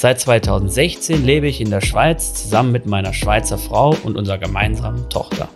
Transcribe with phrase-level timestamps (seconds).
[0.00, 5.08] Seit 2016 lebe ich in der Schweiz zusammen mit meiner Schweizer Frau und unserer gemeinsamen
[5.10, 5.48] Tochter.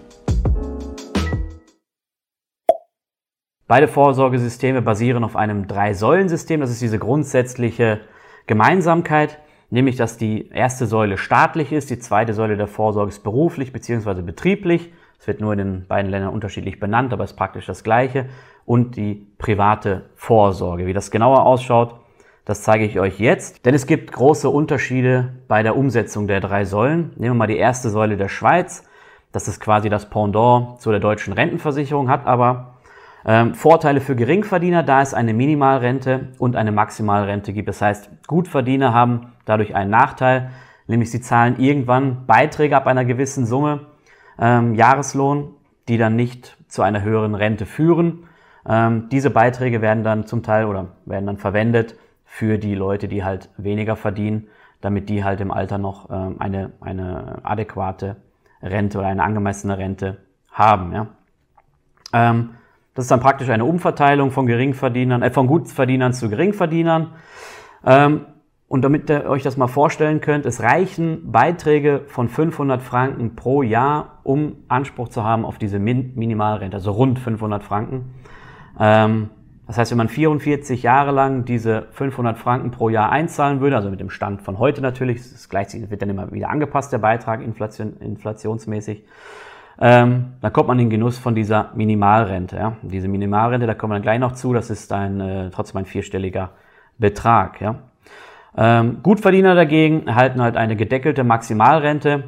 [3.68, 6.60] Beide Vorsorgesysteme basieren auf einem Drei-Säulen-System.
[6.60, 8.00] Das ist diese grundsätzliche
[8.48, 9.38] Gemeinsamkeit,
[9.70, 14.22] nämlich dass die erste Säule staatlich ist, die zweite Säule der Vorsorge ist beruflich bzw.
[14.22, 14.90] betrieblich
[15.22, 18.26] es wird nur in den beiden Ländern unterschiedlich benannt, aber es ist praktisch das Gleiche.
[18.64, 20.84] Und die private Vorsorge.
[20.84, 21.94] Wie das genauer ausschaut,
[22.44, 23.64] das zeige ich euch jetzt.
[23.66, 27.12] Denn es gibt große Unterschiede bei der Umsetzung der drei Säulen.
[27.16, 28.84] Nehmen wir mal die erste Säule der Schweiz.
[29.30, 32.74] Das ist quasi das Pendant zu der deutschen Rentenversicherung, hat aber
[33.24, 37.68] ähm, Vorteile für Geringverdiener, da es eine Minimalrente und eine Maximalrente gibt.
[37.68, 40.50] Das heißt, Gutverdiener haben dadurch einen Nachteil,
[40.86, 43.86] nämlich sie zahlen irgendwann Beiträge ab einer gewissen Summe
[44.38, 45.54] ähm, Jahreslohn,
[45.88, 48.24] die dann nicht zu einer höheren Rente führen.
[48.68, 51.96] Ähm, diese Beiträge werden dann zum Teil oder werden dann verwendet
[52.34, 54.48] für die Leute, die halt weniger verdienen,
[54.80, 58.16] damit die halt im Alter noch ähm, eine, eine adäquate
[58.62, 60.16] Rente oder eine angemessene Rente
[60.50, 60.94] haben.
[60.94, 61.08] Ja.
[62.14, 62.54] Ähm,
[62.94, 67.12] das ist dann praktisch eine Umverteilung von Geringverdienern, äh, von Gutverdienern zu Geringverdienern.
[67.84, 68.24] Ähm,
[68.66, 73.62] und damit ihr euch das mal vorstellen könnt, es reichen Beiträge von 500 Franken pro
[73.62, 78.14] Jahr, um Anspruch zu haben auf diese Min Minimalrente, also rund 500 Franken.
[78.80, 79.28] Ähm,
[79.66, 83.90] das heißt, wenn man 44 Jahre lang diese 500 Franken pro Jahr einzahlen würde, also
[83.90, 87.42] mit dem Stand von heute natürlich, das gleichzeitig wird dann immer wieder angepasst, der Beitrag
[87.42, 89.04] inflation, inflationsmäßig,
[89.80, 92.56] ähm, dann kommt man in den Genuss von dieser Minimalrente.
[92.56, 92.76] Ja?
[92.82, 95.86] Diese Minimalrente, da kommen wir dann gleich noch zu, das ist ein, äh, trotzdem ein
[95.86, 96.50] vierstelliger
[96.98, 97.60] Betrag.
[97.60, 97.76] Ja?
[98.56, 102.24] Ähm, Gutverdiener dagegen erhalten halt eine gedeckelte Maximalrente.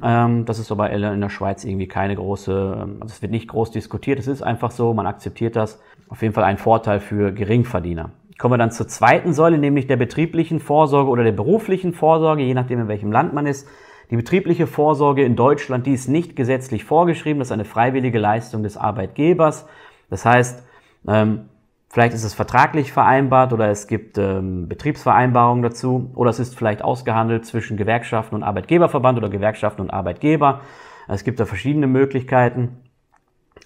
[0.00, 3.48] Ähm, das ist aber in der Schweiz irgendwie keine große, ähm, also es wird nicht
[3.48, 5.80] groß diskutiert, es ist einfach so, man akzeptiert das.
[6.08, 8.10] Auf jeden Fall ein Vorteil für Geringverdiener.
[8.38, 12.54] Kommen wir dann zur zweiten Säule, nämlich der betrieblichen Vorsorge oder der beruflichen Vorsorge, je
[12.54, 13.68] nachdem in welchem Land man ist.
[14.10, 18.62] Die betriebliche Vorsorge in Deutschland, die ist nicht gesetzlich vorgeschrieben, das ist eine freiwillige Leistung
[18.62, 19.66] des Arbeitgebers.
[20.10, 20.64] Das heißt,
[21.08, 21.48] ähm,
[21.92, 26.80] Vielleicht ist es vertraglich vereinbart oder es gibt ähm, Betriebsvereinbarungen dazu oder es ist vielleicht
[26.80, 30.62] ausgehandelt zwischen Gewerkschaften und Arbeitgeberverband oder Gewerkschaften und Arbeitgeber.
[31.06, 32.78] Es gibt da verschiedene Möglichkeiten,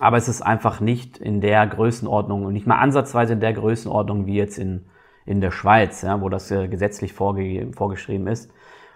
[0.00, 4.26] aber es ist einfach nicht in der Größenordnung und nicht mal ansatzweise in der Größenordnung
[4.26, 4.86] wie jetzt in,
[5.24, 8.50] in der Schweiz, ja, wo das äh, gesetzlich vorge vorgeschrieben ist.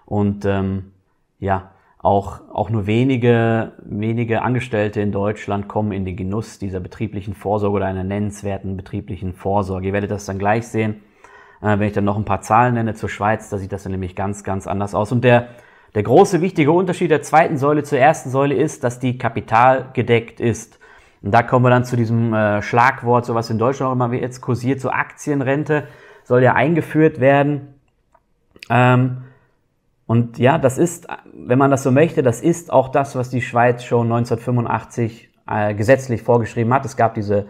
[0.06, 0.90] Und ähm,
[1.38, 1.70] ja,
[2.02, 7.76] auch, auch nur wenige, wenige Angestellte in Deutschland kommen in den Genuss dieser betrieblichen Vorsorge
[7.76, 9.88] oder einer nennenswerten betrieblichen Vorsorge.
[9.88, 11.02] Ihr werdet das dann gleich sehen,
[11.60, 13.92] äh, wenn ich dann noch ein paar Zahlen nenne zur Schweiz, da sieht das dann
[13.92, 15.12] nämlich ganz, ganz anders aus.
[15.12, 15.48] Und der,
[15.94, 20.78] der große wichtige Unterschied der zweiten Säule zur ersten Säule ist, dass die kapitalgedeckt ist.
[21.20, 24.10] Und da kommen wir dann zu diesem äh, Schlagwort, so was in Deutschland auch immer
[24.14, 25.86] jetzt kursiert, so Aktienrente
[26.24, 27.74] soll ja eingeführt werden.
[28.70, 29.24] Ähm,
[30.10, 33.40] und ja, das ist, wenn man das so möchte, das ist auch das, was die
[33.40, 36.84] Schweiz schon 1985 äh, gesetzlich vorgeschrieben hat.
[36.84, 37.46] Es gab diese,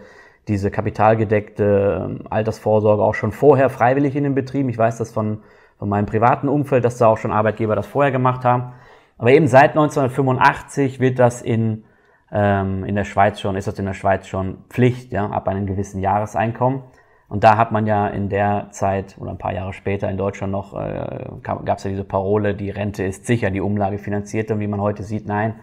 [0.47, 4.69] diese kapitalgedeckte äh, Altersvorsorge auch schon vorher freiwillig in den Betrieben.
[4.69, 5.41] Ich weiß das von,
[5.79, 8.73] von meinem privaten Umfeld, dass da auch schon Arbeitgeber das vorher gemacht haben.
[9.17, 11.85] Aber eben seit 1985 wird das in,
[12.31, 15.65] ähm, in der Schweiz schon, ist das in der Schweiz schon Pflicht, ja, ab einem
[15.65, 16.83] gewissen Jahreseinkommen.
[17.31, 20.51] Und da hat man ja in der Zeit oder ein paar Jahre später in Deutschland
[20.51, 24.51] noch, äh, gab es ja diese Parole, die Rente ist sicher, die Umlage finanziert.
[24.51, 25.55] Und wie man heute sieht, nein,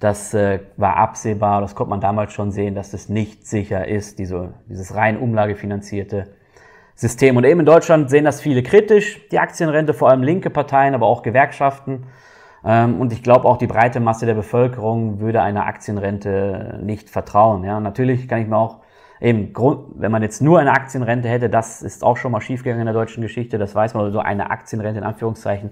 [0.00, 4.18] das äh, war absehbar, das konnte man damals schon sehen, dass das nicht sicher ist,
[4.18, 6.28] diese, dieses rein umlagefinanzierte
[6.94, 7.36] System.
[7.36, 11.08] Und eben in Deutschland sehen das viele kritisch, die Aktienrente, vor allem linke Parteien, aber
[11.08, 12.04] auch Gewerkschaften.
[12.64, 17.64] Ähm, und ich glaube auch die breite Masse der Bevölkerung würde einer Aktienrente nicht vertrauen.
[17.64, 18.78] Ja, natürlich kann ich mir auch
[19.22, 19.52] eben,
[19.94, 22.94] wenn man jetzt nur eine Aktienrente hätte, das ist auch schon mal schiefgegangen in der
[22.94, 25.70] deutschen Geschichte, das weiß man, oder so eine Aktienrente in Anführungszeichen,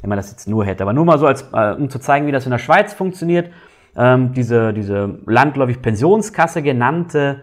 [0.00, 0.82] wenn man das jetzt nur hätte.
[0.82, 3.50] Aber nur mal so, als, äh, um zu zeigen, wie das in der Schweiz funktioniert,
[3.96, 7.42] ähm, diese, diese landläufig Pensionskasse genannte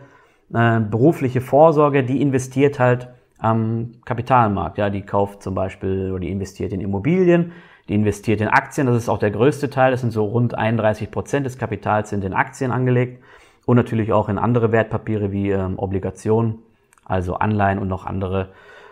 [0.53, 3.07] äh, berufliche Vorsorge, die investiert halt
[3.37, 4.77] am Kapitalmarkt.
[4.77, 7.53] Ja, die kauft zum Beispiel oder die investiert in Immobilien,
[7.87, 11.11] die investiert in Aktien, das ist auch der größte Teil, das sind so rund 31
[11.11, 13.23] Prozent des Kapitals sind in Aktien angelegt
[13.65, 16.59] und natürlich auch in andere Wertpapiere wie ähm, Obligationen,
[17.03, 18.49] also Anleihen und noch andere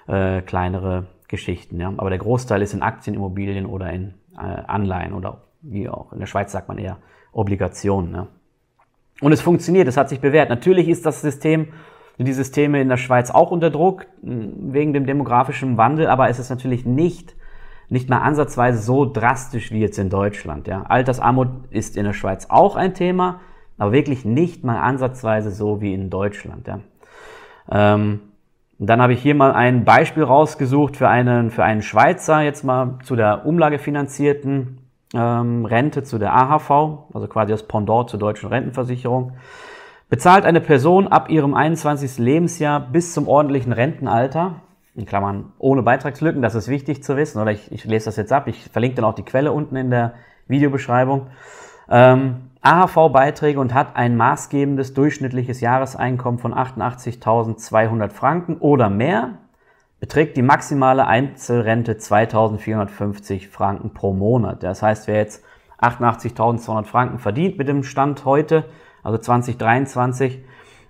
[0.08, 1.80] äh, kleinere Geschichten.
[1.80, 1.94] Ja.
[1.98, 6.20] Aber der Großteil ist in Aktien, Immobilien oder in äh, Anleihen oder wie auch in
[6.20, 6.98] der Schweiz sagt man eher
[7.32, 8.12] Obligationen.
[8.12, 8.28] Ne?
[9.22, 10.50] Und es funktioniert, es hat sich bewährt.
[10.50, 11.70] Natürlich ist das System,
[12.18, 16.50] die Systeme in der Schweiz auch unter Druck wegen dem demografischen Wandel, aber es ist
[16.50, 17.36] natürlich nicht
[17.90, 20.68] nicht mal ansatzweise so drastisch wie jetzt in Deutschland.
[20.68, 20.84] Ja.
[20.84, 23.42] Altersarmut ist in der Schweiz auch ein Thema,
[23.78, 26.68] aber wirklich nicht mal ansatzweise so wie in Deutschland.
[26.68, 26.80] Ja.
[27.72, 28.20] Ähm,
[28.80, 33.00] dann habe ich hier mal ein Beispiel rausgesucht für einen, für einen Schweizer, jetzt mal
[33.04, 34.80] zu der umlagefinanzierten
[35.14, 36.70] ähm, Rente, zu der AHV,
[37.14, 39.34] also quasi das Pendant zur deutschen Rentenversicherung.
[40.10, 42.18] Bezahlt eine Person ab ihrem 21.
[42.18, 44.56] Lebensjahr bis zum ordentlichen Rentenalter,
[44.96, 48.32] in Klammern ohne Beitragslücken, das ist wichtig zu wissen, oder ich, ich lese das jetzt
[48.32, 50.14] ab, ich verlinke dann auch die Quelle unten in der
[50.48, 51.28] Videobeschreibung,
[51.90, 59.40] ähm, AHV-Beiträge und hat ein maßgebendes durchschnittliches Jahreseinkommen von 88.200 Franken oder mehr,
[60.00, 64.64] beträgt die maximale Einzelrente 2.450 Franken pro Monat.
[64.64, 65.44] Das heißt, wer jetzt
[65.82, 68.66] 88.200 Franken verdient mit dem Stand heute,
[69.04, 70.44] also 2023,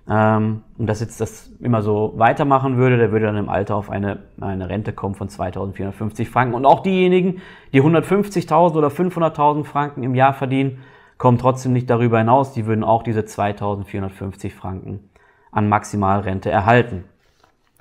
[0.08, 3.90] ähm, und das jetzt das immer so weitermachen würde, der würde dann im Alter auf
[3.90, 6.54] eine, eine Rente kommen von 2.450 Franken.
[6.54, 7.40] Und auch diejenigen,
[7.72, 10.82] die 150.000 oder 500.000 Franken im Jahr verdienen,
[11.18, 12.52] kommen trotzdem nicht darüber hinaus.
[12.52, 15.10] Die würden auch diese 2.450 Franken
[15.50, 17.04] an Maximalrente erhalten.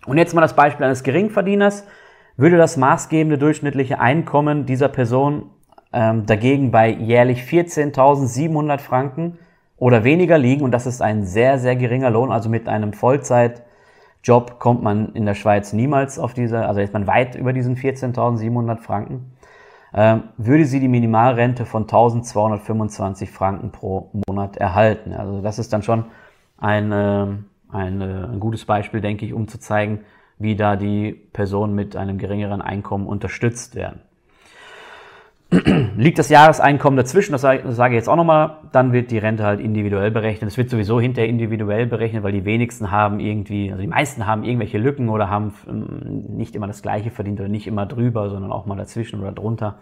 [0.06, 1.86] Und jetzt mal das Beispiel eines Geringverdieners.
[2.36, 5.52] Würde das maßgebende durchschnittliche Einkommen dieser Person
[5.94, 9.38] ähm, dagegen bei jährlich 14.700 Franken
[9.78, 14.60] oder weniger liegen, und das ist ein sehr, sehr geringer Lohn, also mit einem Vollzeitjob
[14.60, 18.78] kommt man in der Schweiz niemals auf diese, also ist man weit über diesen 14.700
[18.80, 19.34] Franken,
[19.94, 25.14] würde sie die Minimalrente von 1225 Franken pro Monat erhalten.
[25.14, 26.06] Also das ist dann schon
[26.58, 30.00] ein, ein, ein gutes Beispiel, denke ich, um zu zeigen,
[30.40, 34.02] wie da die Personen mit einem geringeren Einkommen unterstützt werden.
[35.98, 39.18] Liegt das Jahreseinkommen dazwischen, das sage, das sage ich jetzt auch nochmal, dann wird die
[39.18, 40.50] Rente halt individuell berechnet.
[40.50, 44.44] Es wird sowieso hinterher individuell berechnet, weil die wenigsten haben irgendwie, also die meisten haben
[44.44, 48.52] irgendwelche Lücken oder haben ähm, nicht immer das Gleiche verdient oder nicht immer drüber, sondern
[48.52, 49.80] auch mal dazwischen oder drunter.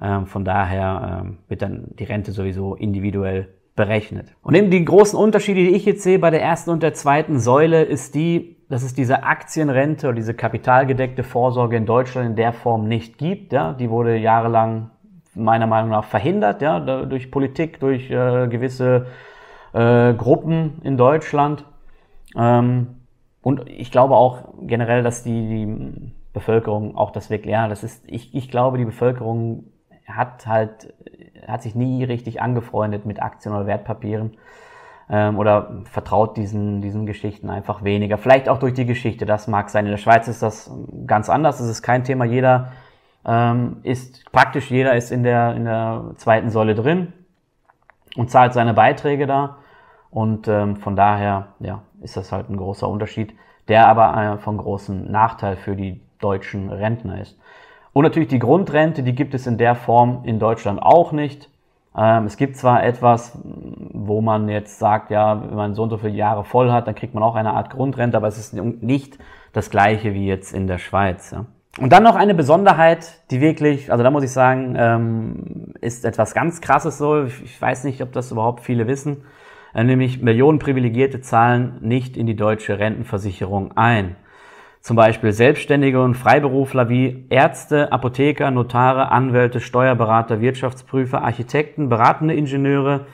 [0.00, 4.34] Ähm, von daher ähm, wird dann die Rente sowieso individuell berechnet.
[4.42, 7.38] Und eben die großen Unterschiede, die ich jetzt sehe bei der ersten und der zweiten
[7.38, 12.52] Säule, ist die, dass es diese Aktienrente oder diese kapitalgedeckte Vorsorge in Deutschland in der
[12.52, 13.52] Form nicht gibt.
[13.52, 14.90] Ja, die wurde jahrelang
[15.40, 19.06] meiner Meinung nach verhindert, ja, durch Politik, durch äh, gewisse
[19.72, 21.64] äh, Gruppen in Deutschland.
[22.36, 23.00] Ähm,
[23.42, 28.04] und ich glaube auch generell, dass die, die Bevölkerung auch das wirklich, ja, das ist,
[28.06, 29.64] ich, ich glaube, die Bevölkerung
[30.06, 30.92] hat halt,
[31.46, 34.36] hat sich nie richtig angefreundet mit Aktien oder Wertpapieren
[35.08, 38.18] ähm, oder vertraut diesen, diesen Geschichten einfach weniger.
[38.18, 39.86] Vielleicht auch durch die Geschichte, das mag sein.
[39.86, 40.70] In der Schweiz ist das
[41.06, 42.24] ganz anders, es ist kein Thema.
[42.24, 42.72] Jeder
[43.24, 47.12] ähm, ist praktisch jeder ist in der, in der zweiten Säule drin
[48.16, 49.56] und zahlt seine Beiträge da.
[50.10, 53.34] Und ähm, von daher ja, ist das halt ein großer Unterschied,
[53.68, 57.38] der aber äh, von großem Nachteil für die deutschen Rentner ist.
[57.92, 61.48] Und natürlich die Grundrente, die gibt es in der Form in Deutschland auch nicht.
[61.96, 65.98] Ähm, es gibt zwar etwas, wo man jetzt sagt, ja, wenn man so und so
[65.98, 69.18] viele Jahre voll hat, dann kriegt man auch eine Art Grundrente, aber es ist nicht
[69.52, 71.32] das gleiche wie jetzt in der Schweiz.
[71.32, 71.46] Ja.
[71.78, 76.34] Und dann noch eine Besonderheit, die wirklich, also da muss ich sagen, ähm, ist etwas
[76.34, 77.24] ganz Krasses so.
[77.24, 79.24] Ich weiß nicht, ob das überhaupt viele wissen.
[79.72, 84.16] Äh, nämlich Millionen Privilegierte zahlen nicht in die deutsche Rentenversicherung ein.
[84.80, 93.06] Zum Beispiel Selbstständige und Freiberufler wie Ärzte, Apotheker, Notare, Anwälte, Steuerberater, Wirtschaftsprüfer, Architekten, beratende Ingenieure.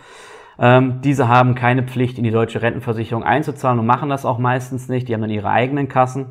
[0.59, 4.89] Ähm, diese haben keine Pflicht, in die deutsche Rentenversicherung einzuzahlen und machen das auch meistens
[4.89, 5.09] nicht.
[5.09, 6.27] Die haben dann ihre eigenen Kassen.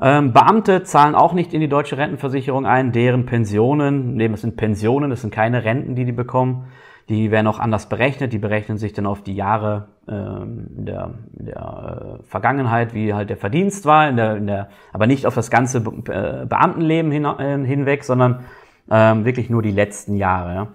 [0.00, 4.56] Ähm, Beamte zahlen auch nicht in die deutsche Rentenversicherung ein, deren Pensionen, nee, das sind
[4.56, 6.66] Pensionen, das sind keine Renten, die die bekommen.
[7.08, 12.18] Die werden auch anders berechnet, die berechnen sich dann auf die Jahre ähm, der, der
[12.20, 15.50] äh, Vergangenheit, wie halt der Verdienst war, in der, in der, aber nicht auf das
[15.50, 18.44] ganze Be äh, Beamtenleben hin, äh, hinweg, sondern
[18.90, 20.54] ähm, wirklich nur die letzten Jahre.
[20.54, 20.68] Ja.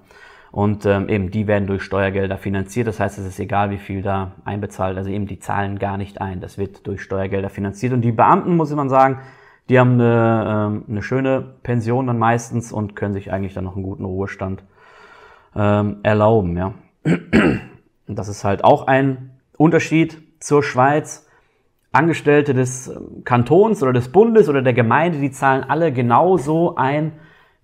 [0.54, 2.86] Und ähm, eben die werden durch Steuergelder finanziert.
[2.86, 4.98] Das heißt, es ist egal, wie viel da einbezahlt.
[4.98, 6.42] Also eben die zahlen gar nicht ein.
[6.42, 7.92] Das wird durch Steuergelder finanziert.
[7.92, 9.18] Und die Beamten, muss man sagen,
[9.68, 13.76] die haben eine, ähm, eine schöne Pension dann meistens und können sich eigentlich dann noch
[13.76, 14.64] einen guten Ruhestand
[15.56, 16.56] ähm, erlauben.
[16.56, 16.76] Ja.
[17.04, 21.28] Und das ist halt auch ein Unterschied zur Schweiz.
[21.92, 27.14] Angestellte des ähm, Kantons oder des Bundes oder der Gemeinde, die zahlen alle genauso ein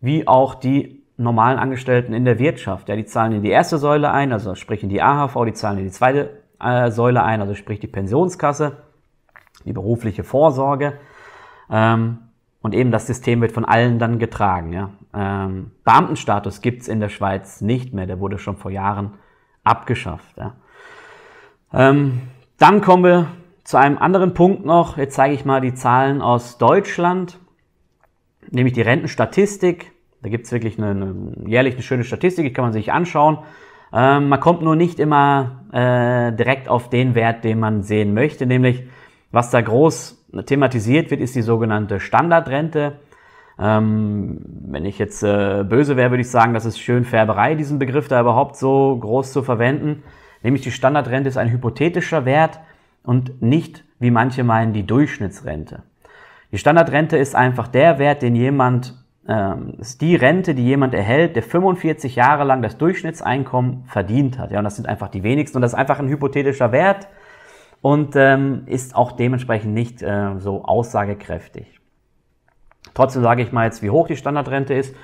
[0.01, 2.89] wie auch die normalen Angestellten in der Wirtschaft.
[2.89, 5.77] Ja, die zahlen in die erste Säule ein, also sprich in die AHV, die zahlen
[5.77, 8.77] in die zweite äh, Säule ein, also sprich die Pensionskasse,
[9.65, 10.93] die berufliche Vorsorge.
[11.69, 12.19] Ähm,
[12.61, 14.73] und eben das System wird von allen dann getragen.
[14.73, 14.89] Ja.
[15.13, 19.13] Ähm, Beamtenstatus gibt's in der Schweiz nicht mehr, der wurde schon vor Jahren
[19.63, 20.37] abgeschafft.
[20.37, 20.55] Ja.
[21.73, 22.21] Ähm,
[22.57, 23.27] dann kommen wir
[23.63, 24.97] zu einem anderen Punkt noch.
[24.97, 27.39] Jetzt zeige ich mal die Zahlen aus Deutschland,
[28.49, 29.91] nämlich die Rentenstatistik.
[30.21, 33.39] Da gibt's wirklich eine, eine, jährlich eine schöne Statistik, die kann man sich anschauen.
[33.93, 38.45] Ähm, man kommt nur nicht immer äh, direkt auf den Wert, den man sehen möchte,
[38.45, 38.83] nämlich
[39.31, 42.99] was da groß thematisiert wird, ist die sogenannte Standardrente.
[43.57, 47.79] Ähm, wenn ich jetzt äh, böse wäre, würde ich sagen, das ist schön Färberei, diesen
[47.79, 50.03] Begriff da überhaupt so groß zu verwenden.
[50.43, 52.59] Nämlich die Standardrente ist ein hypothetischer Wert
[53.03, 55.83] und nicht, wie manche meinen, die Durchschnittsrente.
[56.51, 58.95] Die Standardrente ist einfach der Wert, den jemand,
[59.29, 64.49] ähm, ist die Rente, die jemand erhält, der 45 Jahre lang das Durchschnittseinkommen verdient hat.
[64.49, 67.07] Ja, und das sind einfach die wenigsten und das ist einfach ein hypothetischer Wert
[67.81, 71.79] und ähm, ist auch dementsprechend nicht äh, so aussagekräftig.
[72.95, 74.95] Trotzdem sage ich mal jetzt, wie hoch die Standardrente ist.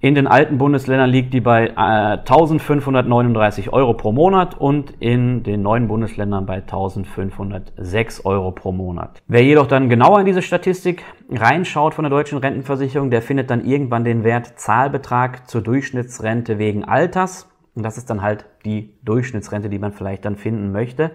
[0.00, 5.62] In den alten Bundesländern liegt die bei äh, 1539 Euro pro Monat und in den
[5.62, 9.22] neuen Bundesländern bei 1506 Euro pro Monat.
[9.28, 13.64] Wer jedoch dann genauer in diese Statistik reinschaut von der deutschen Rentenversicherung, der findet dann
[13.64, 17.48] irgendwann den Wert Zahlbetrag zur Durchschnittsrente wegen Alters.
[17.74, 21.12] Und das ist dann halt die Durchschnittsrente, die man vielleicht dann finden möchte.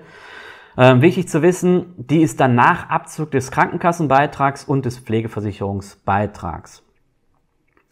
[0.77, 6.83] Ähm, wichtig zu wissen, die ist dann nach Abzug des Krankenkassenbeitrags und des Pflegeversicherungsbeitrags.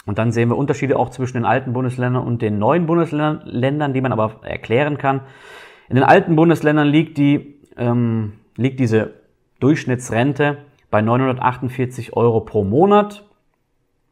[0.08, 4.02] Und dann sehen wir Unterschiede auch zwischen den alten Bundesländern und den neuen Bundesländern, die
[4.02, 5.22] man aber erklären kann.
[5.90, 9.14] In den alten Bundesländern liegt, die, ähm, liegt diese
[9.60, 10.58] Durchschnittsrente
[10.90, 13.26] bei 948 Euro pro Monat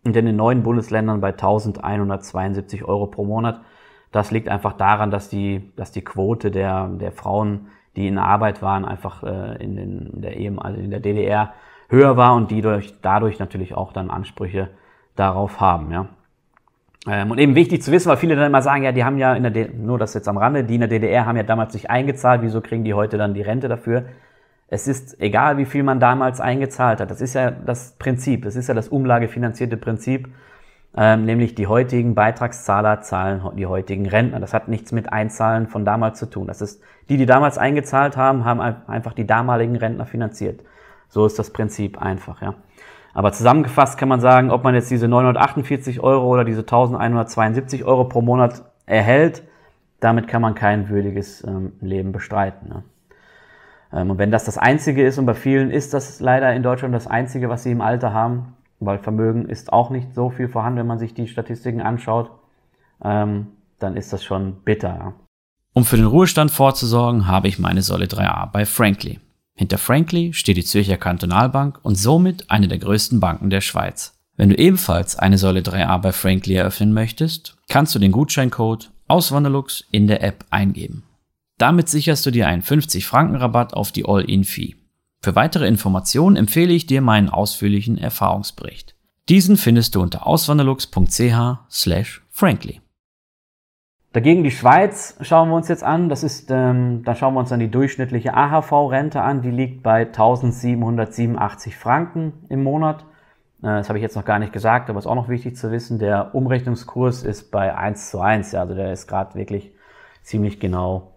[0.04, 3.62] und in den neuen Bundesländern bei 1172 Euro pro Monat.
[4.12, 8.62] Das liegt einfach daran, dass die, dass die Quote der, der Frauen die in Arbeit
[8.62, 11.54] waren, einfach äh, in, den, in, der EM, also in der DDR
[11.88, 14.70] höher war und die durch, dadurch natürlich auch dann Ansprüche
[15.16, 15.92] darauf haben.
[15.92, 16.08] Ja.
[17.08, 19.34] Ähm, und eben wichtig zu wissen, weil viele dann immer sagen, ja, die haben ja
[19.36, 21.74] in der D nur das jetzt am Rande, die in der DDR haben ja damals
[21.74, 24.06] nicht eingezahlt, wieso kriegen die heute dann die Rente dafür?
[24.68, 27.12] Es ist egal, wie viel man damals eingezahlt hat.
[27.12, 30.28] Das ist ja das Prinzip, das ist ja das umlagefinanzierte Prinzip
[30.98, 34.40] ähm, nämlich die heutigen Beitragszahler zahlen die heutigen Rentner.
[34.40, 36.48] Das hat nichts mit Einzahlen von damals zu tun.
[36.48, 40.62] Das ist, die, die damals eingezahlt haben, haben einfach die damaligen Rentner finanziert.
[41.10, 42.56] So ist das Prinzip einfach, ja.
[43.16, 48.04] Aber zusammengefasst kann man sagen, ob man jetzt diese 948 Euro oder diese 1172 Euro
[48.04, 49.42] pro Monat erhält,
[50.02, 52.68] damit kann man kein würdiges ähm, Leben bestreiten.
[52.68, 52.84] Ne?
[53.94, 56.94] Ähm, und wenn das das Einzige ist, und bei vielen ist das leider in Deutschland
[56.94, 60.80] das Einzige, was sie im Alter haben, weil Vermögen ist auch nicht so viel vorhanden,
[60.80, 62.30] wenn man sich die Statistiken anschaut,
[63.02, 63.48] ähm,
[63.80, 65.14] dann ist das schon bitter.
[65.74, 69.22] Um für den Ruhestand vorzusorgen, habe ich meine Säule 3a bei Frankly.
[69.56, 74.20] Hinter Frankly steht die Zürcher Kantonalbank und somit eine der größten Banken der Schweiz.
[74.36, 79.86] Wenn du ebenfalls eine Säule 3a bei Frankly eröffnen möchtest, kannst du den Gutscheincode Auswanderlux
[79.92, 81.04] in der App eingeben.
[81.58, 84.76] Damit sicherst du dir einen 50 Franken Rabatt auf die All-In-Fee.
[85.22, 88.94] Für weitere Informationen empfehle ich dir meinen ausführlichen Erfahrungsbericht.
[89.30, 92.82] Diesen findest du unter auswanderlux.ch/frankly.
[94.16, 96.08] Dagegen die Schweiz schauen wir uns jetzt an.
[96.08, 99.42] Das ist, ähm, da schauen wir uns dann die durchschnittliche AHV-Rente an.
[99.42, 103.02] Die liegt bei 1787 Franken im Monat.
[103.62, 105.70] Äh, das habe ich jetzt noch gar nicht gesagt, aber ist auch noch wichtig zu
[105.70, 106.00] wissen.
[106.00, 108.54] Der Umrechnungskurs ist bei 1 zu 1.
[108.54, 109.74] Ja, also der ist gerade wirklich
[110.24, 111.12] ziemlich genau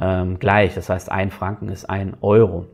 [0.00, 0.74] ähm, gleich.
[0.74, 2.64] Das heißt, ein Franken ist ein Euro.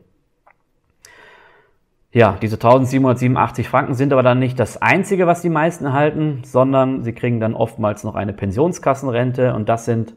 [2.15, 7.03] Ja, diese 1787 Franken sind aber dann nicht das Einzige, was die meisten erhalten, sondern
[7.03, 10.15] sie kriegen dann oftmals noch eine Pensionskassenrente und das sind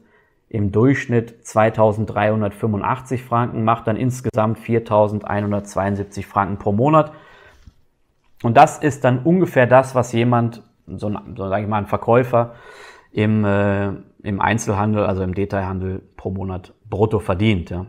[0.49, 7.11] im Durchschnitt 2385 Franken, macht dann insgesamt 4172 Franken pro Monat.
[8.45, 12.55] Und das ist dann ungefähr das, was jemand, so, so sage ich mal, ein Verkäufer
[13.11, 13.89] im, äh,
[14.23, 17.71] im Einzelhandel, also im Detailhandel pro Monat brutto verdient.
[17.71, 17.87] Ja.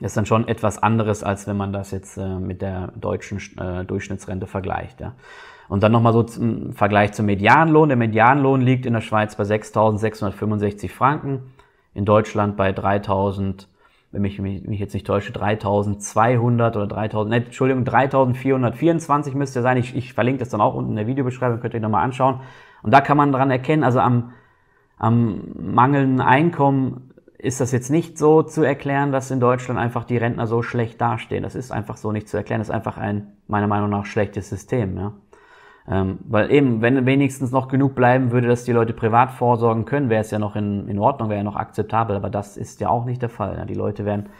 [0.00, 3.84] Ist dann schon etwas anderes, als wenn man das jetzt äh, mit der deutschen äh,
[3.84, 5.00] Durchschnittsrente vergleicht.
[5.00, 5.14] Ja.
[5.68, 7.88] Und dann nochmal so im Vergleich zum Medianlohn.
[7.88, 11.52] Der Medianlohn liegt in der Schweiz bei 6.665 Franken,
[11.94, 13.66] in Deutschland bei 3.000,
[14.12, 19.76] wenn mich, mich, mich jetzt nicht täusche, 3.200 oder 3.000, ne, Entschuldigung, 3.424 müsste sein.
[19.76, 22.40] Ich, ich verlinke das dann auch unten in der Videobeschreibung, könnt ihr euch nochmal anschauen.
[22.82, 24.32] Und da kann man dran erkennen, also am,
[24.98, 30.16] am mangelnden Einkommen ist das jetzt nicht so zu erklären, dass in Deutschland einfach die
[30.16, 31.42] Rentner so schlecht dastehen.
[31.42, 32.60] Das ist einfach so nicht zu erklären.
[32.60, 34.96] Das ist einfach ein, meiner Meinung nach, schlechtes System.
[34.96, 35.12] Ja?
[35.88, 40.08] Ähm, weil eben, wenn wenigstens noch genug bleiben würde, dass die Leute privat vorsorgen können,
[40.08, 42.16] wäre es ja noch in, in Ordnung, wäre ja noch akzeptabel.
[42.16, 43.56] Aber das ist ja auch nicht der Fall.
[43.58, 43.64] Ja?
[43.66, 44.30] Die Leute werden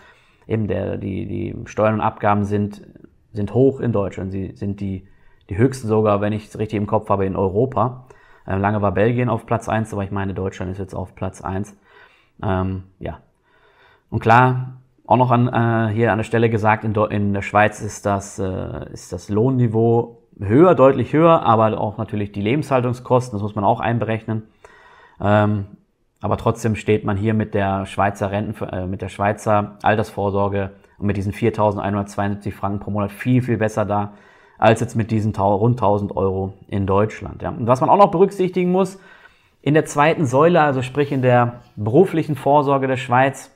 [0.46, 2.82] eben, der, die, die Steuern und Abgaben sind,
[3.32, 4.32] sind hoch in Deutschland.
[4.32, 5.06] Sie sind die,
[5.50, 8.06] die höchsten sogar, wenn ich es richtig im Kopf habe, in Europa.
[8.46, 11.42] Ähm, lange war Belgien auf Platz 1, aber ich meine, Deutschland ist jetzt auf Platz
[11.42, 11.76] 1.
[12.43, 13.19] Ähm, ja.
[14.11, 14.76] Und klar,
[15.07, 18.38] auch noch an, äh, hier an der Stelle gesagt, in, in der Schweiz ist das,
[18.38, 23.64] äh, ist das Lohnniveau höher, deutlich höher, aber auch natürlich die Lebenshaltungskosten, das muss man
[23.64, 24.43] auch einberechnen.
[25.21, 25.66] Ähm,
[26.21, 31.07] aber trotzdem steht man hier mit der Schweizer Renten, äh, mit der Schweizer Altersvorsorge und
[31.07, 34.12] mit diesen 4.172 Franken pro Monat viel, viel besser da,
[34.59, 37.43] als jetzt mit diesen rund 1000 Euro in Deutschland.
[37.43, 37.50] Ja.
[37.50, 38.99] Und was man auch noch berücksichtigen muss,
[39.66, 43.50] in der zweiten Säule, also sprich in der beruflichen Vorsorge der Schweiz,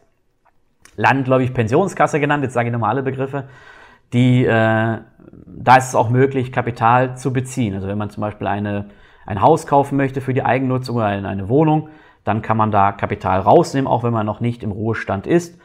[0.96, 3.44] Land, glaube ich, Pensionskasse genannt, jetzt sage ich nochmal alle Begriffe,
[4.12, 7.76] die, äh, da ist es auch möglich, Kapital zu beziehen.
[7.76, 8.86] Also wenn man zum Beispiel eine,
[9.24, 11.90] ein Haus kaufen möchte für die Eigennutzung oder eine Wohnung,
[12.24, 15.60] dann kann man da Kapital rausnehmen, auch wenn man noch nicht im Ruhestand ist.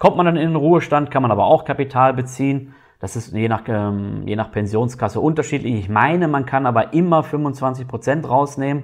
[0.00, 2.74] Kommt man dann in den Ruhestand, kann man aber auch Kapital beziehen.
[2.98, 5.72] Das ist je nach, ähm, je nach Pensionskasse unterschiedlich.
[5.76, 8.82] Ich meine, man kann aber immer 25 Prozent rausnehmen.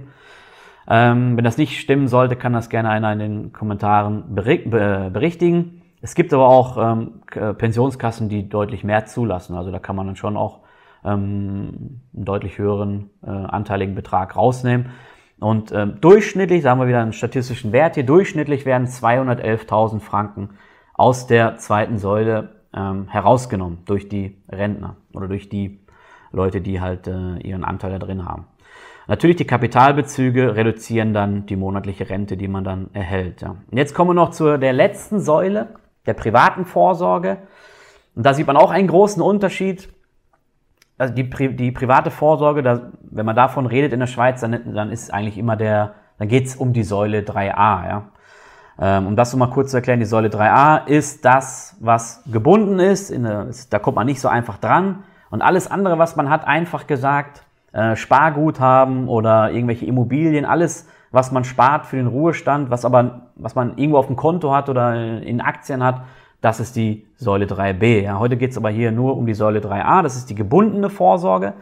[0.89, 5.83] Ähm, wenn das nicht stimmen sollte, kann das gerne einer in den Kommentaren berichtigen.
[6.03, 7.23] Es gibt aber auch ähm,
[7.59, 9.57] Pensionskassen, die deutlich mehr zulassen.
[9.57, 10.61] Also da kann man dann schon auch
[11.05, 14.91] ähm, einen deutlich höheren äh, anteiligen Betrag rausnehmen.
[15.39, 20.51] Und ähm, durchschnittlich, sagen wir wieder einen statistischen Wert hier, durchschnittlich werden 211.000 Franken
[20.93, 25.81] aus der zweiten Säule ähm, herausgenommen durch die Rentner oder durch die
[26.31, 28.47] Leute, die halt äh, ihren Anteil da drin haben.
[29.11, 33.43] Natürlich die Kapitalbezüge reduzieren dann die monatliche Rente, die man dann erhält.
[33.43, 33.57] Ja.
[33.71, 35.75] Und jetzt kommen wir noch zu der letzten Säule,
[36.07, 37.38] der privaten Vorsorge.
[38.14, 39.88] Und da sieht man auch einen großen Unterschied
[41.00, 44.93] also die, die private Vorsorge, da, wenn man davon redet in der Schweiz, dann, dann
[44.93, 47.88] ist eigentlich immer der, dann geht's um die Säule 3a.
[47.88, 48.09] Ja?
[48.79, 52.79] Ähm, um das so mal kurz zu erklären, die Säule 3a ist das, was gebunden
[52.81, 55.05] ist, eine, ist, da kommt man nicht so einfach dran.
[55.31, 61.33] Und alles andere, was man hat, einfach gesagt, äh, Sparguthaben oder irgendwelche Immobilien, alles, was
[61.33, 65.23] man spart für den Ruhestand, was aber, was man irgendwo auf dem Konto hat oder
[65.23, 66.03] in Aktien hat,
[66.40, 68.03] das ist die Säule 3b.
[68.03, 70.03] Ja, heute geht es aber hier nur um die Säule 3a.
[70.03, 71.53] Das ist die gebundene Vorsorge.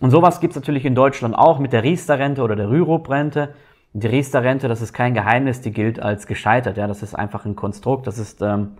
[0.00, 3.50] Und sowas gibt es natürlich in Deutschland auch mit der Riester-Rente oder der Rürup-Rente.
[3.92, 6.76] Die Riester-Rente, das ist kein Geheimnis, die gilt als gescheitert.
[6.76, 8.06] Ja, das ist einfach ein Konstrukt.
[8.06, 8.72] Das ist, ähm,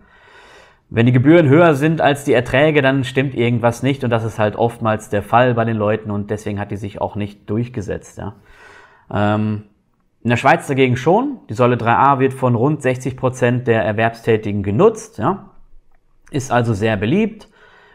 [0.94, 4.04] wenn die Gebühren höher sind als die Erträge, dann stimmt irgendwas nicht.
[4.04, 6.10] Und das ist halt oftmals der Fall bei den Leuten.
[6.10, 8.18] Und deswegen hat die sich auch nicht durchgesetzt.
[8.18, 8.34] Ja.
[9.10, 9.62] Ähm,
[10.22, 11.38] in der Schweiz dagegen schon.
[11.48, 15.50] Die Säule 3a wird von rund 60 Prozent der Erwerbstätigen genutzt, ja.
[16.30, 17.48] ist also sehr beliebt.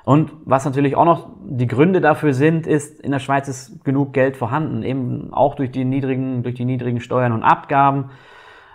[0.03, 4.13] Und was natürlich auch noch die Gründe dafür sind, ist, in der Schweiz ist genug
[4.13, 8.09] Geld vorhanden, eben auch durch die niedrigen, durch die niedrigen Steuern und Abgaben.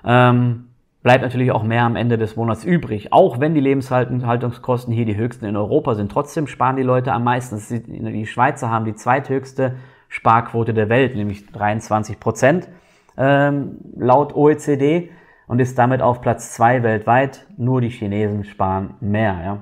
[0.05, 0.69] Ähm,
[1.03, 3.13] bleibt natürlich auch mehr am Ende des Monats übrig.
[3.13, 7.25] Auch wenn die Lebenshaltungskosten hier die höchsten in Europa sind, trotzdem sparen die Leute am
[7.25, 7.61] meisten.
[7.89, 9.77] Die Schweizer haben die zweithöchste
[10.09, 12.69] Sparquote der Welt, nämlich 23 Prozent
[13.17, 15.11] ähm, laut OECD
[15.47, 17.47] und ist damit auf Platz zwei weltweit.
[17.57, 19.41] Nur die Chinesen sparen mehr.
[19.45, 19.59] Ja.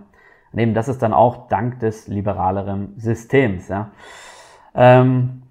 [0.52, 3.68] Und eben das ist dann auch dank des liberaleren Systems.
[3.68, 3.90] Ja.
[4.74, 5.42] Ähm,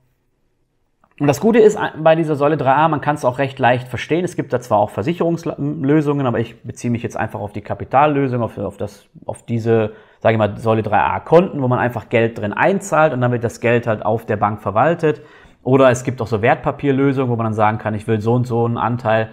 [1.20, 4.24] und das Gute ist bei dieser Säule 3a, man kann es auch recht leicht verstehen.
[4.24, 8.42] Es gibt da zwar auch Versicherungslösungen, aber ich beziehe mich jetzt einfach auf die Kapitallösung,
[8.42, 12.38] auf, auf, das, auf diese, sage ich mal, Säule 3a Konten, wo man einfach Geld
[12.38, 15.22] drin einzahlt und dann wird das Geld halt auf der Bank verwaltet.
[15.64, 18.48] Oder es gibt auch so Wertpapierlösungen, wo man dann sagen kann, ich will so und
[18.48, 19.30] so einen Anteil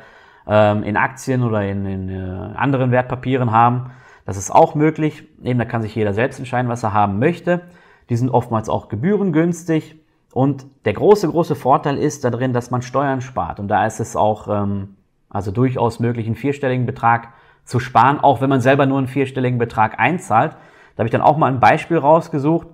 [0.49, 3.93] ähm, in Aktien oder in, in äh, anderen Wertpapieren haben.
[4.25, 5.29] Das ist auch möglich.
[5.45, 7.63] Eben, da kann sich jeder selbst entscheiden, was er haben möchte.
[8.11, 10.01] Die sind oftmals auch gebührengünstig.
[10.37, 13.59] Und der große, große Vorteil ist darin, dass man Steuern spart.
[13.59, 14.97] Und da ist es auch ähm,
[15.31, 17.29] also durchaus möglich, einen vierstelligen Betrag
[17.65, 20.53] zu sparen, auch wenn man selber nur einen vierstelligen Betrag einzahlt.
[20.53, 22.67] Da habe ich dann auch mal ein Beispiel rausgesucht.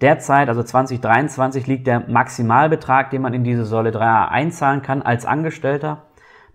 [0.00, 5.24] Derzeit, also 2023, liegt der Maximalbetrag, den man in diese Säule 3a einzahlen kann als
[5.24, 6.02] Angestellter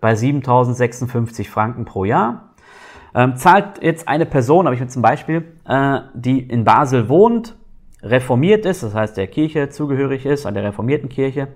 [0.02, 2.50] bei 7.056 Franken pro Jahr.
[3.14, 7.56] Ähm, zahlt jetzt eine Person, habe ich jetzt zum Beispiel, äh, die in Basel wohnt,
[8.02, 11.48] reformiert ist, das heißt der Kirche zugehörig ist, an der reformierten Kirche,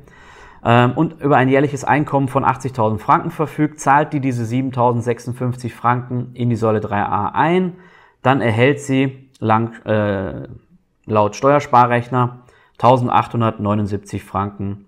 [0.64, 6.30] ähm, und über ein jährliches Einkommen von 80.000 Franken verfügt, zahlt die diese 7.056 Franken
[6.34, 7.74] in die Säule 3a ein,
[8.22, 10.48] dann erhält sie lang, äh,
[11.04, 12.44] laut Steuersparrechner
[12.78, 14.86] 1879 Franken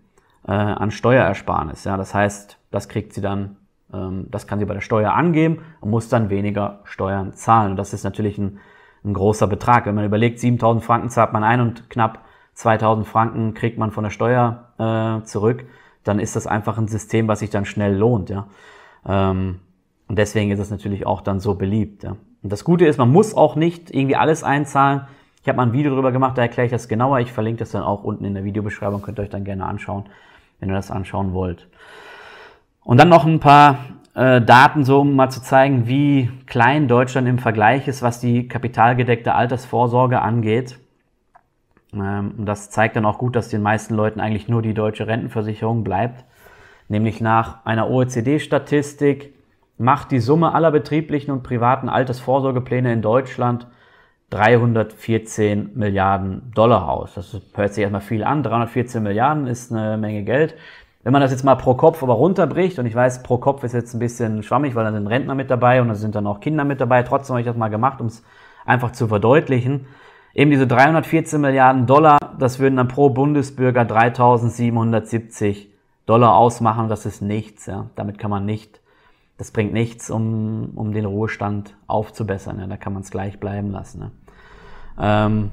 [0.48, 1.84] äh, an Steuerersparnis.
[1.84, 3.56] Ja, das heißt, das kriegt sie dann,
[3.92, 7.72] ähm, das kann sie bei der Steuer angeben und muss dann weniger Steuern zahlen.
[7.72, 8.58] Und das ist natürlich ein,
[9.06, 9.86] ein großer Betrag.
[9.86, 12.20] Wenn man überlegt, 7000 Franken zahlt man ein und knapp
[12.54, 15.64] 2000 Franken kriegt man von der Steuer äh, zurück,
[16.04, 18.30] dann ist das einfach ein System, was sich dann schnell lohnt.
[18.30, 18.46] Ja.
[19.06, 19.60] Ähm,
[20.08, 22.02] und deswegen ist es natürlich auch dann so beliebt.
[22.02, 22.16] Ja.
[22.42, 25.02] Und das Gute ist, man muss auch nicht irgendwie alles einzahlen.
[25.42, 27.20] Ich habe mal ein Video darüber gemacht, da erkläre ich das genauer.
[27.20, 30.04] Ich verlinke das dann auch unten in der Videobeschreibung, könnt ihr euch dann gerne anschauen,
[30.58, 31.68] wenn ihr das anschauen wollt.
[32.82, 33.78] Und dann noch ein paar
[34.16, 38.48] äh, Daten, so um mal zu zeigen, wie klein Deutschland im Vergleich ist, was die
[38.48, 40.78] kapitalgedeckte Altersvorsorge angeht.
[41.92, 45.84] Ähm, das zeigt dann auch gut, dass den meisten Leuten eigentlich nur die deutsche Rentenversicherung
[45.84, 46.24] bleibt.
[46.88, 49.34] Nämlich nach einer OECD-Statistik
[49.76, 53.66] macht die Summe aller betrieblichen und privaten Altersvorsorgepläne in Deutschland
[54.30, 57.14] 314 Milliarden Dollar aus.
[57.14, 58.42] Das hört sich erstmal viel an.
[58.42, 60.54] 314 Milliarden ist eine Menge Geld.
[61.06, 63.74] Wenn man das jetzt mal pro Kopf aber runterbricht, und ich weiß, pro Kopf ist
[63.74, 66.40] jetzt ein bisschen schwammig, weil da sind Rentner mit dabei und da sind dann auch
[66.40, 67.04] Kinder mit dabei.
[67.04, 68.24] Trotzdem habe ich das mal gemacht, um es
[68.64, 69.86] einfach zu verdeutlichen.
[70.34, 75.70] Eben diese 314 Milliarden Dollar, das würden dann pro Bundesbürger 3770
[76.06, 76.88] Dollar ausmachen.
[76.88, 77.66] Das ist nichts.
[77.66, 77.86] Ja.
[77.94, 78.80] Damit kann man nicht
[79.38, 82.58] das bringt nichts, um, um den Ruhestand aufzubessern.
[82.58, 84.00] Ja, da kann man es gleich bleiben lassen.
[84.00, 84.10] Ne?
[84.98, 85.50] Ähm,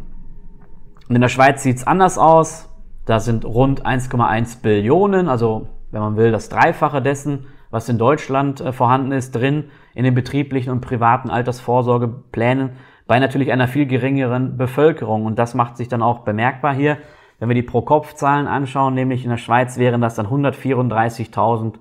[1.08, 2.73] und in der Schweiz sieht es anders aus.
[3.06, 8.62] Da sind rund 1,1 Billionen, also wenn man will, das Dreifache dessen, was in Deutschland
[8.62, 12.72] äh, vorhanden ist, drin in den betrieblichen und privaten Altersvorsorgeplänen
[13.06, 15.26] bei natürlich einer viel geringeren Bevölkerung.
[15.26, 16.98] Und das macht sich dann auch bemerkbar hier.
[17.40, 21.74] Wenn wir die Pro-Kopf-Zahlen anschauen, nämlich in der Schweiz wären das dann 134.000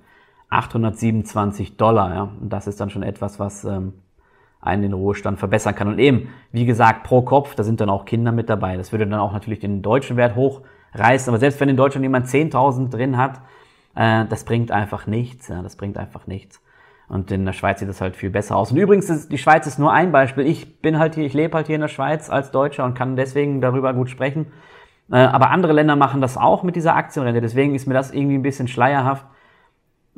[0.52, 2.14] 827 Dollar.
[2.14, 2.22] Ja?
[2.40, 3.94] Und das ist dann schon etwas, was ähm,
[4.60, 5.88] einen den Ruhestand verbessern kann.
[5.88, 8.76] Und eben, wie gesagt, pro Kopf, da sind dann auch Kinder mit dabei.
[8.76, 10.36] Das würde dann auch natürlich den deutschen Wert
[10.94, 11.30] hochreißen.
[11.30, 13.40] Aber selbst wenn in Deutschland jemand 10.000 drin hat,
[13.94, 15.48] äh, das bringt einfach nichts.
[15.48, 15.62] Ja?
[15.62, 16.60] Das bringt einfach nichts.
[17.08, 18.72] Und in der Schweiz sieht das halt viel besser aus.
[18.72, 20.46] Und übrigens, ist, die Schweiz ist nur ein Beispiel.
[20.46, 23.16] Ich bin halt hier, ich lebe halt hier in der Schweiz als Deutscher und kann
[23.16, 24.46] deswegen darüber gut sprechen.
[25.10, 27.40] Äh, aber andere Länder machen das auch mit dieser Aktienrente.
[27.40, 29.26] Deswegen ist mir das irgendwie ein bisschen schleierhaft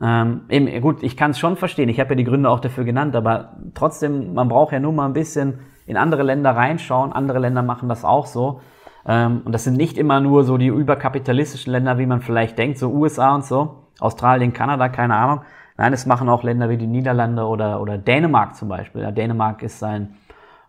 [0.02, 1.88] ähm, eben, gut, ich kann es schon verstehen.
[1.88, 5.06] Ich habe ja die Gründe auch dafür genannt, aber trotzdem, man braucht ja nur mal
[5.06, 7.12] ein bisschen in andere Länder reinschauen.
[7.12, 8.60] Andere Länder machen das auch so.
[9.06, 12.78] Ähm, und das sind nicht immer nur so die überkapitalistischen Länder, wie man vielleicht denkt,
[12.78, 15.40] so USA und so, Australien, Kanada, keine Ahnung.
[15.76, 19.02] Nein, es machen auch Länder wie die Niederlande oder, oder Dänemark zum Beispiel.
[19.02, 20.14] Ja, Dänemark ist ein,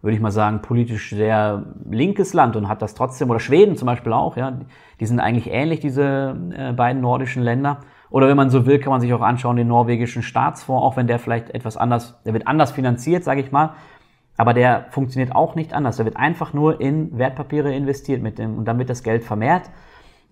[0.02, 3.86] würde ich mal sagen, politisch sehr linkes Land und hat das trotzdem, oder Schweden zum
[3.86, 4.54] Beispiel auch, ja,
[5.00, 7.82] die sind eigentlich ähnlich, diese äh, beiden nordischen Länder.
[8.10, 11.08] Oder wenn man so will, kann man sich auch anschauen, den norwegischen Staatsfonds, auch wenn
[11.08, 13.74] der vielleicht etwas anders, der wird anders finanziert, sage ich mal.
[14.38, 15.98] Aber der funktioniert auch nicht anders.
[15.98, 19.70] Der wird einfach nur in Wertpapiere investiert mit dem und dann wird das Geld vermehrt.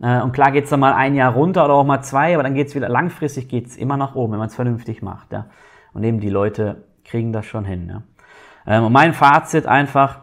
[0.02, 2.44] Äh, und klar geht es dann mal ein Jahr runter oder auch mal zwei, aber
[2.44, 5.32] dann geht es wieder, langfristig geht es immer nach oben, wenn man es vernünftig macht.
[5.32, 5.46] Ja.
[5.94, 7.89] Und eben die Leute kriegen das schon hin.
[7.89, 8.02] Ja.
[8.66, 10.20] Ähm, und mein Fazit einfach,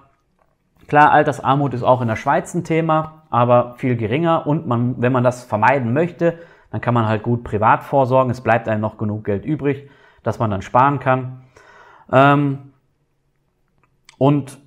[0.86, 4.46] klar, Altersarmut ist auch in der Schweiz ein Thema, aber viel geringer.
[4.46, 6.38] Und man, wenn man das vermeiden möchte,
[6.70, 8.30] dann kann man halt gut privat vorsorgen.
[8.30, 9.88] Es bleibt einem noch genug Geld übrig,
[10.22, 11.42] dass man dann sparen kann.
[12.12, 12.69] Ähm,
[14.20, 14.58] und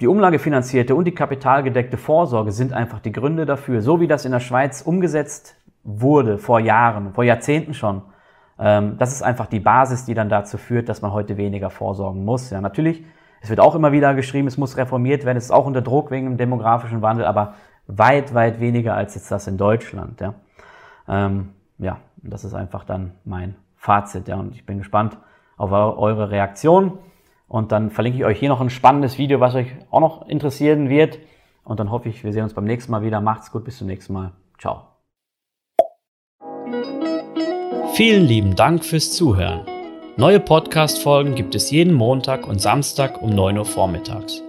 [0.00, 4.30] die umlagefinanzierte und die kapitalgedeckte Vorsorge sind einfach die Gründe dafür, so wie das in
[4.30, 8.02] der Schweiz umgesetzt wurde vor Jahren, vor Jahrzehnten schon.
[8.56, 12.24] Ähm, das ist einfach die Basis, die dann dazu führt, dass man heute weniger vorsorgen
[12.24, 12.50] muss.
[12.50, 13.04] Ja, natürlich,
[13.40, 16.12] es wird auch immer wieder geschrieben, es muss reformiert werden, es ist auch unter Druck
[16.12, 17.54] wegen dem demografischen Wandel, aber
[17.88, 20.20] weit, weit weniger als jetzt das in Deutschland.
[20.20, 20.34] Ja.
[21.08, 24.28] Ähm, ja, das ist einfach dann mein Fazit.
[24.28, 25.18] Ja, und ich bin gespannt
[25.56, 26.98] auf eure Reaktion.
[27.48, 30.88] Und dann verlinke ich euch hier noch ein spannendes Video, was euch auch noch interessieren
[30.88, 31.18] wird.
[31.64, 33.20] Und dann hoffe ich, wir sehen uns beim nächsten Mal wieder.
[33.20, 34.32] Macht's gut, bis zum nächsten Mal.
[34.58, 34.82] Ciao.
[37.94, 39.62] Vielen lieben Dank fürs Zuhören.
[40.18, 44.42] Neue Podcast-Folgen gibt es jeden Montag und Samstag um 9 Uhr vormittags.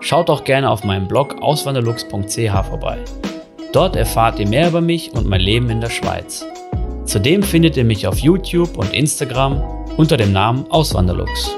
[0.00, 2.98] Schaut auch gerne auf meinem Blog auswanderlux.ch vorbei.
[3.72, 6.44] Dort erfahrt ihr mehr über mich und mein Leben in der Schweiz.
[7.04, 9.62] Zudem findet ihr mich auf YouTube und Instagram
[9.96, 11.56] unter dem Namen Auswanderlux.